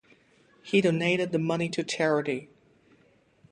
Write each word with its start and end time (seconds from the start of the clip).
He 0.63 0.81
donated 0.81 1.31
the 1.31 1.37
money 1.37 1.69
to 1.69 1.83
charity. 1.83 2.49